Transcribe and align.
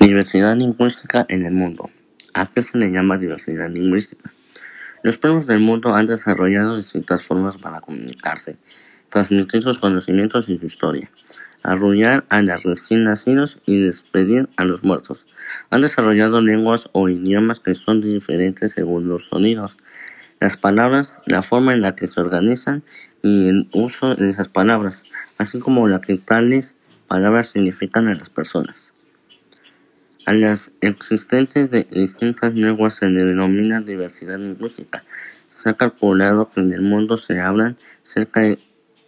Diversidad 0.00 0.56
lingüística 0.56 1.26
en 1.28 1.44
el 1.44 1.52
mundo. 1.52 1.90
¿A 2.32 2.46
qué 2.46 2.62
se 2.62 2.78
le 2.78 2.90
llama 2.90 3.18
diversidad 3.18 3.68
lingüística? 3.68 4.32
Los 5.02 5.18
pueblos 5.18 5.46
del 5.46 5.60
mundo 5.60 5.94
han 5.94 6.06
desarrollado 6.06 6.78
distintas 6.78 7.22
formas 7.22 7.58
para 7.58 7.82
comunicarse, 7.82 8.56
transmitir 9.10 9.62
sus 9.62 9.78
conocimientos 9.78 10.48
y 10.48 10.56
su 10.56 10.64
historia, 10.64 11.10
arrullar 11.62 12.24
a 12.30 12.40
los 12.40 12.62
recién 12.62 13.04
nacidos 13.04 13.58
y 13.66 13.78
despedir 13.78 14.48
a 14.56 14.64
los 14.64 14.82
muertos. 14.82 15.26
Han 15.68 15.82
desarrollado 15.82 16.40
lenguas 16.40 16.88
o 16.92 17.10
idiomas 17.10 17.60
que 17.60 17.74
son 17.74 18.00
diferentes 18.00 18.72
según 18.72 19.06
los 19.06 19.26
sonidos, 19.26 19.76
las 20.40 20.56
palabras, 20.56 21.12
la 21.26 21.42
forma 21.42 21.74
en 21.74 21.82
la 21.82 21.94
que 21.94 22.06
se 22.06 22.22
organizan 22.22 22.84
y 23.22 23.48
el 23.48 23.68
uso 23.74 24.14
de 24.14 24.30
esas 24.30 24.48
palabras, 24.48 25.02
así 25.36 25.58
como 25.58 25.88
la 25.88 26.00
que 26.00 26.16
tales 26.16 26.74
palabras 27.06 27.50
significan 27.50 28.08
a 28.08 28.14
las 28.14 28.30
personas. 28.30 28.94
A 30.26 30.34
las 30.34 30.70
existentes 30.82 31.70
de 31.70 31.84
distintas 31.90 32.54
lenguas 32.54 32.94
se 32.94 33.06
denomina 33.06 33.80
diversidad 33.80 34.38
lingüística. 34.38 35.02
Se 35.48 35.70
ha 35.70 35.74
calculado 35.74 36.50
que 36.50 36.60
en 36.60 36.72
el 36.72 36.82
mundo 36.82 37.16
se 37.16 37.40
hablan 37.40 37.78
cerca 38.02 38.40
de 38.40 38.58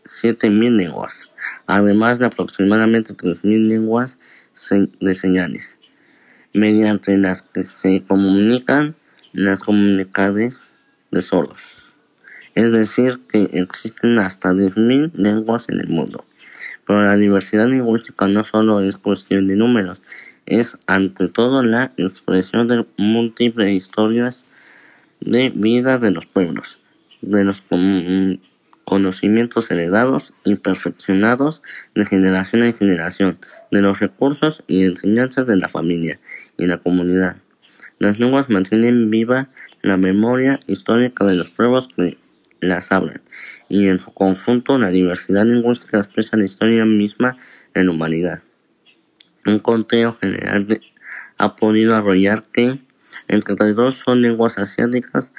7.000 0.04 0.77
lenguas, 0.77 1.30
además 1.66 2.18
de 2.18 2.27
aproximadamente 2.27 3.14
3.000 3.14 3.68
lenguas 3.68 4.16
de 5.01 5.14
señales, 5.14 5.78
mediante 6.54 7.16
las 7.18 7.42
que 7.42 7.65
se 7.65 8.02
comunican 8.02 8.95
las 9.32 9.60
comunidades 9.60 10.73
de 11.10 11.23
sordos. 11.23 11.95
Es 12.54 12.73
decir, 12.73 13.20
que 13.30 13.42
existen 13.52 14.18
hasta 14.18 14.52
10.000 14.52 15.12
lenguas 15.15 15.68
en 15.68 15.80
el 15.80 15.88
mundo. 15.88 16.24
Pero 16.87 17.04
la 17.04 17.16
diversidad 17.16 17.68
lingüística 17.68 18.26
no 18.26 18.45
solo 18.45 18.80
es 18.80 18.96
cuestión 18.98 19.46
de 19.46 19.56
números, 19.56 20.01
es 20.46 20.78
ante 20.87 21.28
todo 21.28 21.62
la 21.62 21.92
expresión 21.96 22.69
de 22.69 22.84
múltiples 22.96 23.73
historias 23.73 24.45
de 25.21 25.51
vida 25.54 25.98
de 25.98 26.10
los 26.10 26.26
pueblos, 26.26 26.79
de 27.21 27.45
los 27.45 27.62
conocimientos 28.85 29.70
heredados 29.70 30.32
y 30.45 30.57
perfeccionados 30.57 31.63
de 31.95 32.04
generación 32.04 32.65
en 32.65 32.74
generación, 32.74 33.38
de 33.70 33.80
los 33.80 34.01
recursos 34.01 34.65
y 34.66 34.85
enseñanzas 34.85 35.46
de 35.46 35.57
la 35.57 35.68
familia 35.68 36.18
y 36.59 36.66
la 36.66 36.79
comunidad. 36.79 37.37
Las 37.98 38.18
lenguas 38.18 38.51
mantienen 38.51 39.10
viva 39.10 39.48
la 39.80 39.96
memoria 39.96 40.60
histórica 40.66 41.24
de 41.24 41.35
los 41.35 41.51
pueblos 41.51 41.88
que 41.88 42.18
las 42.60 42.93
hablan, 42.93 43.20
y 43.68 43.88
en 43.88 44.01
su 44.01 44.13
conjunto 44.13 44.79
la 44.79 44.90
diversidad 44.90 45.45
lingüística 45.45 45.98
expresa 45.98 46.37
la 46.37 46.45
historia 46.45 46.85
misma 46.85 47.37
de 47.74 47.85
la 47.85 47.90
humanidad. 47.90 48.43
Un 49.45 49.59
conteo 49.59 50.12
general 50.12 50.80
ha 51.38 51.57
podido 51.57 51.96
arrollar 51.96 52.45
que 52.52 52.79
el 53.29 53.45
32 53.45 53.95
son 53.95 54.23
lenguas 54.23 54.59
asiáticas, 54.59 55.32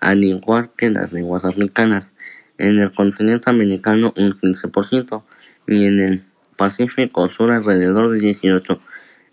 al 0.00 0.24
igual 0.24 0.70
que 0.76 0.88
las 0.88 1.12
lenguas 1.12 1.44
africanas. 1.44 2.14
En 2.58 2.78
el 2.78 2.92
continente 2.92 3.50
americano 3.50 4.14
un 4.16 4.32
15% 4.32 5.22
y 5.66 5.84
en 5.84 6.00
el 6.00 6.24
Pacífico 6.56 7.28
Sur 7.28 7.50
alrededor 7.50 8.10
de 8.10 8.18
18%. 8.20 8.80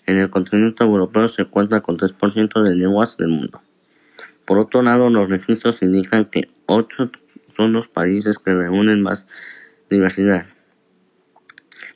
En 0.05 0.17
el 0.17 0.30
continente 0.30 0.83
europeo 0.83 1.28
se 1.28 1.45
cuenta 1.45 1.81
con 1.81 1.98
3% 1.98 2.64
de 2.64 2.75
lenguas 2.75 3.17
del 3.17 3.28
mundo. 3.28 3.61
Por 4.45 4.58
otro 4.58 4.81
lado, 4.81 5.09
los 5.09 5.30
registros 5.30 5.81
indican 5.81 6.25
que 6.25 6.50
8 6.67 7.11
son 7.50 7.73
los 7.73 7.89
países 7.89 8.39
que 8.39 8.53
reúnen 8.53 9.02
más 9.02 9.28
diversidad. 9.89 10.48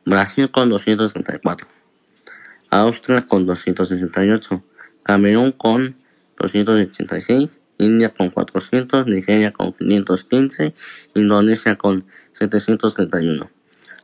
Brasil 0.06 0.52
con 0.52 0.70
264. 0.70 1.81
Austria 2.72 3.28
con 3.28 3.46
268, 3.46 4.64
Camerún 5.04 5.52
con 5.52 5.98
286, 6.40 7.60
India 7.78 8.10
con 8.10 8.30
400, 8.30 9.08
Nigeria 9.08 9.52
con 9.52 9.74
515, 9.74 10.74
Indonesia 11.14 11.76
con 11.76 12.06
731. 12.31 13.52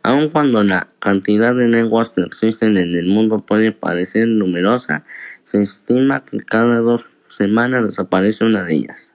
Aun 0.03 0.29
cuando 0.29 0.63
la 0.63 0.88
cantidad 1.00 1.56
de 1.56 1.67
lenguas 1.69 2.09
que 2.09 2.22
existen 2.22 2.77
en 2.77 2.94
el 2.94 3.07
mundo 3.07 3.39
puede 3.39 3.72
parecer 3.72 4.27
numerosa, 4.27 5.06
se 5.45 5.61
estima 5.61 6.23
que 6.23 6.39
cada 6.39 6.79
dos 6.79 7.06
semanas 7.29 7.85
desaparece 7.85 8.44
una 8.44 8.63
de 8.63 8.75
ellas. 8.75 9.13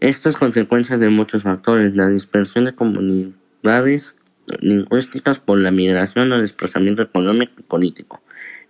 Esto 0.00 0.28
es 0.28 0.36
consecuencia 0.36 0.98
de 0.98 1.08
muchos 1.08 1.42
factores, 1.42 1.96
la 1.96 2.08
dispersión 2.08 2.64
de 2.66 2.74
comunidades 2.74 4.14
lingüísticas 4.60 5.38
por 5.38 5.58
la 5.58 5.70
migración 5.70 6.32
o 6.32 6.40
desplazamiento 6.40 7.02
económico 7.02 7.52
y 7.58 7.62
político, 7.62 8.22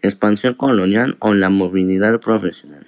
expansión 0.02 0.54
colonial 0.54 1.16
o 1.20 1.34
la 1.34 1.48
movilidad 1.48 2.20
profesional. 2.20 2.86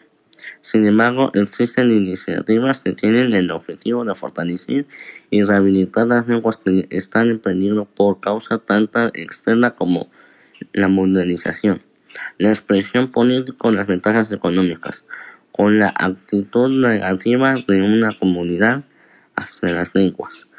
Sin 0.62 0.86
embargo, 0.86 1.30
existen 1.34 1.90
iniciativas 1.90 2.80
que 2.80 2.92
tienen 2.92 3.32
el 3.32 3.50
objetivo 3.50 4.04
de 4.04 4.14
fortalecer 4.14 4.86
y 5.30 5.42
rehabilitar 5.42 6.06
las 6.06 6.28
lenguas 6.28 6.58
que 6.58 6.86
están 6.90 7.30
en 7.30 7.38
peligro 7.38 7.86
por 7.86 8.20
causa 8.20 8.58
tanto 8.58 9.06
externa 9.14 9.70
como 9.74 10.10
la 10.72 10.88
modernización, 10.88 11.80
la 12.38 12.50
expresión 12.50 13.10
política 13.10 13.68
o 13.68 13.70
las 13.70 13.86
ventajas 13.86 14.30
económicas, 14.32 15.04
con 15.52 15.78
la 15.78 15.92
actitud 15.96 16.68
negativa 16.68 17.54
de 17.66 17.82
una 17.82 18.12
comunidad 18.12 18.84
hacia 19.36 19.72
las 19.72 19.94
lenguas. 19.94 20.49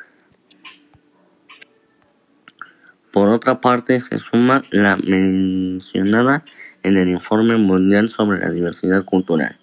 Otra 3.32 3.60
parte, 3.60 4.00
se 4.00 4.20
suma 4.20 4.64
la 4.72 4.98
mencionada 4.98 6.44
en 6.84 6.98
el 6.98 7.10
Informe 7.10 7.58
Mundial 7.58 8.10
sobre 8.10 8.40
la 8.40 8.50
Diversidad 8.50 9.04
Cultural, 9.06 9.58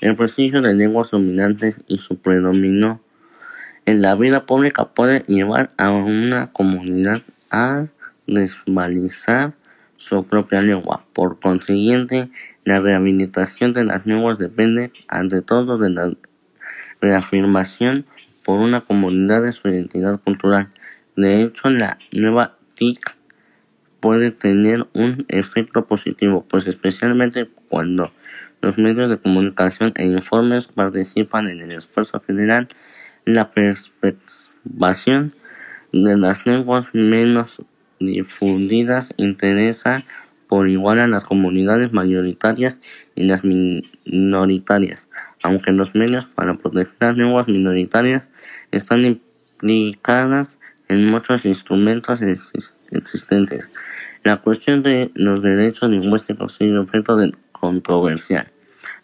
el 0.00 0.16
prestigio 0.16 0.60
de 0.60 0.74
lenguas 0.74 1.10
dominantes 1.10 1.82
y 1.88 1.98
su 1.98 2.20
predominio 2.20 3.00
en 3.86 4.02
la 4.02 4.14
vida 4.14 4.46
pública 4.46 4.86
puede 4.86 5.24
llevar 5.26 5.70
a 5.76 5.90
una 5.90 6.48
comunidad 6.48 7.22
a 7.50 7.86
desvalizar 8.26 9.52
su 9.96 10.26
propia 10.26 10.62
lengua. 10.62 11.00
Por 11.12 11.38
consiguiente, 11.38 12.30
la 12.64 12.80
rehabilitación 12.80 13.72
de 13.72 13.84
las 13.84 14.06
lenguas 14.06 14.38
depende 14.38 14.90
ante 15.08 15.42
todo 15.42 15.78
de 15.78 15.90
la 15.90 16.12
reafirmación 17.00 18.06
por 18.44 18.58
una 18.60 18.80
comunidad 18.80 19.42
de 19.42 19.52
su 19.52 19.68
identidad 19.68 20.20
cultural. 20.20 20.68
De 21.16 21.42
hecho, 21.42 21.70
la 21.70 21.98
nueva 22.12 22.56
TIC 22.74 23.16
puede 24.00 24.30
tener 24.30 24.86
un 24.92 25.24
efecto 25.28 25.86
positivo, 25.86 26.44
pues 26.48 26.66
especialmente 26.66 27.48
cuando 27.68 28.12
los 28.60 28.78
medios 28.78 29.08
de 29.08 29.18
comunicación 29.18 29.92
e 29.96 30.06
informes 30.06 30.68
participan 30.68 31.48
en 31.48 31.60
el 31.60 31.72
esfuerzo 31.72 32.20
general, 32.20 32.68
la 33.24 33.50
preservación 33.50 35.34
de 35.92 36.16
las 36.16 36.44
lenguas 36.46 36.88
menos 36.92 37.62
difundidas 38.00 39.14
interesa 39.16 40.04
por 40.48 40.68
igual 40.68 41.00
a 41.00 41.06
las 41.06 41.24
comunidades 41.24 41.92
mayoritarias 41.92 42.80
y 43.14 43.24
las 43.24 43.42
minoritarias, 43.44 45.08
aunque 45.42 45.72
los 45.72 45.94
medios 45.94 46.26
para 46.26 46.54
proteger 46.54 46.94
las 47.00 47.16
lenguas 47.16 47.48
minoritarias 47.48 48.30
están 48.70 49.04
implicadas 49.04 50.58
en 50.88 51.06
muchos 51.06 51.44
instrumentos 51.44 52.22
existentes. 52.90 53.70
La 54.22 54.38
cuestión 54.38 54.82
de 54.82 55.10
los 55.14 55.42
derechos 55.42 55.90
lingüísticos 55.90 56.54
sigue 56.54 56.78
objeto 56.78 57.16
de 57.16 57.34
controversia. 57.52 58.50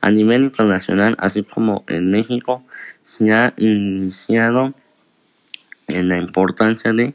A 0.00 0.10
nivel 0.10 0.44
internacional, 0.44 1.14
así 1.18 1.42
como 1.42 1.84
en 1.88 2.10
México, 2.10 2.64
se 3.02 3.32
ha 3.32 3.52
iniciado 3.56 4.72
en 5.88 6.08
la 6.08 6.18
importancia 6.18 6.92
de 6.92 7.14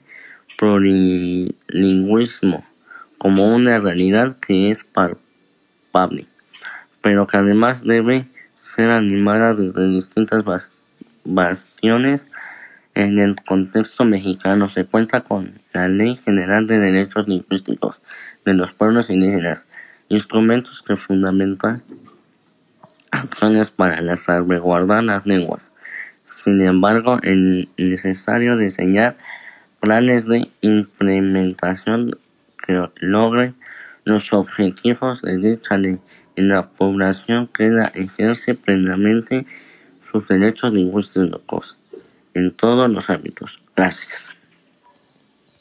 plurilingüismo 0.57 2.65
como 3.17 3.55
una 3.55 3.79
realidad 3.79 4.37
que 4.39 4.69
es 4.69 4.83
palpable, 4.83 6.27
pero 7.01 7.25
que 7.27 7.37
además 7.37 7.83
debe 7.83 8.27
ser 8.53 8.89
animada 8.89 9.53
desde 9.53 9.87
distintas 9.87 10.43
bastiones 11.23 12.29
en 12.95 13.19
el 13.19 13.35
contexto 13.35 14.05
mexicano 14.05 14.69
se 14.69 14.85
cuenta 14.85 15.21
con 15.21 15.59
la 15.73 15.89
Ley 15.89 16.15
General 16.15 16.65
de 16.65 16.79
Derechos 16.79 17.27
Lingüísticos 17.27 17.99
de 18.45 18.53
los 18.53 18.71
Pueblos 18.71 19.09
Indígenas, 19.09 19.67
instrumentos 20.07 20.81
que 20.81 20.95
fundamentan 20.95 21.83
acciones 23.11 23.69
para 23.69 24.01
la 24.01 24.15
salvaguardar 24.15 25.03
las 25.03 25.25
lenguas. 25.25 25.73
Sin 26.23 26.61
embargo, 26.61 27.19
es 27.21 27.67
necesario 27.77 28.57
diseñar 28.57 29.17
planes 29.81 30.25
de 30.25 30.49
implementación 30.61 32.11
que 32.65 32.89
logren 32.95 33.55
los 34.05 34.31
objetivos 34.33 35.21
de 35.21 35.37
dicha 35.37 35.77
ley 35.77 35.99
y 36.35 36.41
la 36.41 36.63
población 36.63 37.47
que 37.47 37.67
la 37.67 37.87
ejerce 37.87 38.55
plenamente 38.55 39.45
sus 40.01 40.27
derechos 40.27 40.73
lingüísticos 40.73 41.77
en 42.35 42.51
todos 42.51 42.89
los 42.89 43.09
ámbitos. 43.09 43.59
Gracias. 43.75 44.29